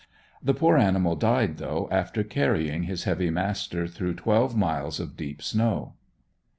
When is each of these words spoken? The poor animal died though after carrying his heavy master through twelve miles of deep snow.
The 0.41 0.55
poor 0.55 0.77
animal 0.77 1.15
died 1.15 1.59
though 1.59 1.87
after 1.91 2.23
carrying 2.23 2.85
his 2.85 3.03
heavy 3.03 3.29
master 3.29 3.85
through 3.85 4.15
twelve 4.15 4.55
miles 4.55 4.99
of 4.99 5.15
deep 5.15 5.43
snow. 5.43 5.93